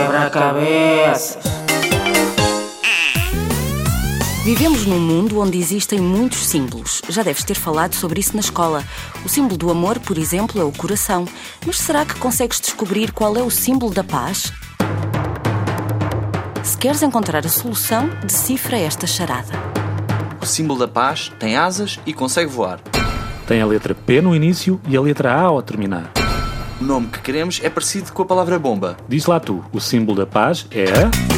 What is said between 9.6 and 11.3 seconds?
amor, por exemplo, é o coração.